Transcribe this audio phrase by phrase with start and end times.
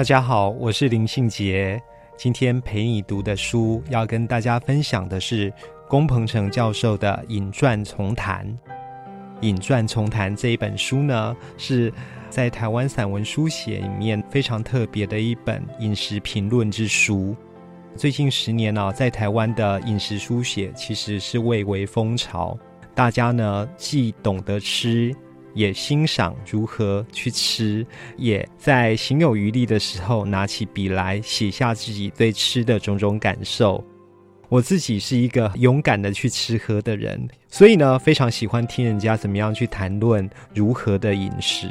[0.00, 1.78] 大家好，我是林信杰。
[2.16, 5.52] 今天陪你读的书，要跟大家分享的是
[5.90, 8.46] 龚鹏程教授的《饮馔重谈》。
[9.46, 11.92] 《饮馔重谈》这一本书呢，是
[12.30, 17.36] 在台湾散文书写里面非常特别的一本饮食评论之书。
[17.94, 22.58] 最近十年呢，在台湾的饮食书写其实是蔚为风潮，
[22.94, 25.14] 大家呢既懂得吃。
[25.54, 33.84] 也欣赏如何去吃，也在行有余力的时候拿起笔来写下自己对吃的种种感受。
[34.48, 41.68] 我自己是一个勇敢的去吃喝的人，所以呢，非常喜欢听人家怎么样去谈论如何的饮食。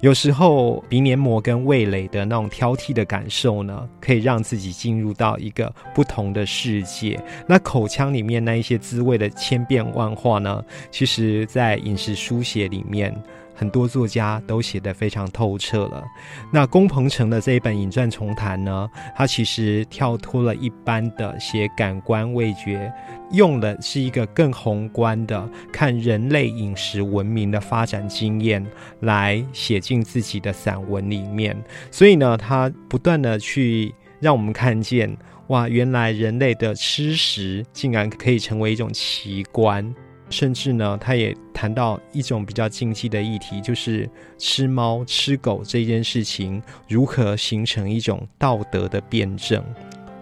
[0.00, 7.22] 有时候鼻黏膜跟味蕾的那种挑剔的感受呢，可以让自己进入到一个不同的世界。
[7.46, 13.14] 那口腔里面那一些滋味的千变万化呢，其实在饮食书写里面。
[13.60, 16.02] 很多作家都写得非常透彻了。
[16.50, 22.90] 那龚鹏程的这一本《饮馔重谈》呢，他其实跳脱了一般的写感官味觉，
[23.32, 28.66] 用的是一个更宏观的看人类饮食文明的发展经验
[29.00, 31.54] 来写进自己的散文里面。
[31.90, 35.14] 所以呢，他不断的去让我们看见，
[35.48, 39.94] 哇，原来人类的吃食竟然可以成为一种奇观。
[40.30, 49.62] 甚至呢，他也谈到一种比较禁忌的议题，就是吃猫吃狗这件事情如何形成一种道德的辩证。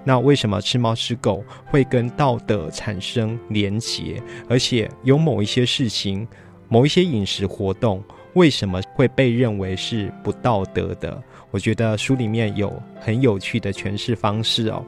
[0.05, 4.23] 那为什么吃猫吃狗会跟道德产生连结？
[4.49, 6.27] 而且有某一些事情、
[6.69, 8.03] 某一些饮食活动，
[8.33, 11.23] 为什么会被认为是不道德的？
[11.51, 14.83] 我觉得书里面有很有趣的诠释方式哦。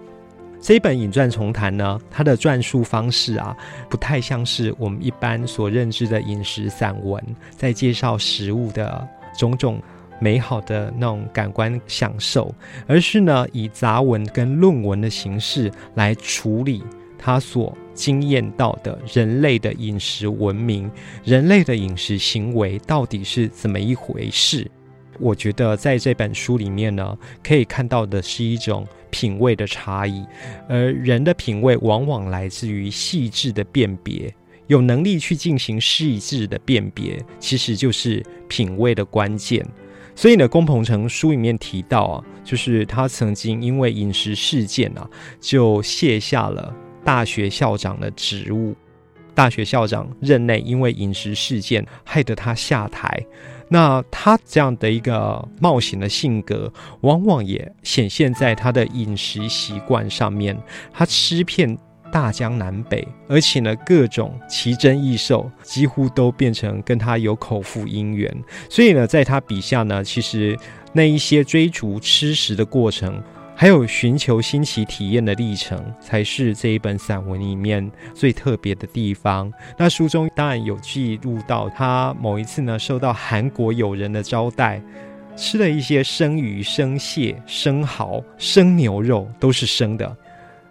[0.61, 3.57] 这一本《饮馔重谈》呢，它的撰述方式啊，
[3.89, 7.23] 不太像是我们一般所认知的饮食散文，
[7.57, 9.81] 在介绍食物的种种
[10.21, 12.55] 美好的那种感官享受，
[12.87, 16.83] 而是呢，以杂文跟论文的形式来处理
[17.19, 20.91] 他所经验到的人类的饮食文明、
[21.25, 24.71] 人类的饮食行为到底是怎么一回事。
[25.21, 28.87] 我觉得在这本书里面呢，可以看到的是一种。
[29.13, 30.25] 品味的差异，
[30.69, 34.33] 而人的品味往往来自于细致的辨别。
[34.69, 39.67] 有能力去进行细致的辨别，其实就是品味的关键。
[40.15, 45.11] 所以呢，龚鹏程书里面提到啊，就是他曾经因为饮食事件啊，
[45.41, 46.73] 就卸下了
[47.05, 48.77] 大学校长的职务。
[49.35, 53.09] 大学校长任内因为饮食事件害得他下台。
[53.69, 60.61] 那他这样的一个冒险的性格，往往也显现在他的饮食习惯上面。
[60.93, 61.79] 他吃遍
[62.11, 68.35] 大江南北，而且呢，各种奇珍异兽几乎都变成跟他有口腹姻缘。
[68.69, 70.59] 所以呢，在他笔下呢，其实
[70.93, 73.23] 那一些追逐吃食的过程。
[73.61, 79.53] 还有寻求新奇体验的历程，才是这一本散文里面最特别的地方。
[79.77, 84.81] 那书中当然有记录到他某一次呢，受到韩国友人的招待，
[85.37, 90.17] 吃了一些生鱼、生蟹、生蚝、生牛肉，都是生的，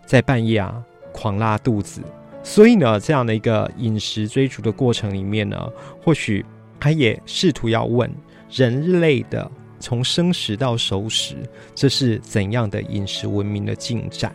[0.04, 2.02] 在半夜啊狂拉肚子。
[2.42, 5.72] 所以呢，这样的一个饮食追逐的过程里面呢，
[6.02, 6.44] 或许
[6.80, 8.12] 他也试图要问
[8.50, 9.52] 人类的。
[9.80, 11.36] 从生食到熟食，
[11.74, 14.34] 这是怎样的饮食文明的进展？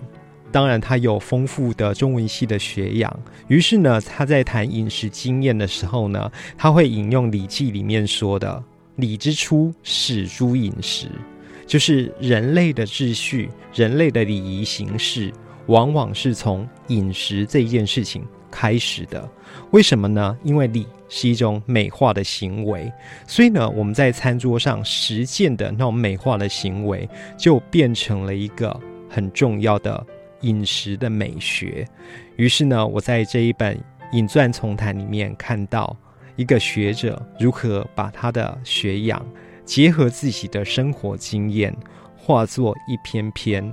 [0.51, 3.21] 当然，他有丰富的中文系的学养。
[3.49, 8.63] 于是呢，他在谈饮食经验的时候呢，他会引用《礼记》里面说的
[8.95, 11.09] “礼之初，始诸饮食”，
[11.67, 15.33] 就是人类的秩序、人类的礼仪形式，
[15.67, 19.29] 往往是从饮食这一件事情开始的。
[19.71, 20.37] 为什么呢？
[20.43, 20.87] 因为礼。
[21.07, 22.93] 是一种美化的行为，
[23.25, 27.09] 所以呢，我们在餐桌上实践的那种美化的行为，
[27.39, 28.77] 就变成了一个
[29.09, 30.05] 很重要的
[30.41, 31.87] 饮食的美学。
[32.35, 33.77] 于是呢，我在这一本
[34.11, 35.97] 《饮馔丛谈》里面看到
[36.35, 39.25] 一个学者如何把他的学养
[39.65, 41.73] 结合自己的生活经验，
[42.17, 43.73] 化作一篇篇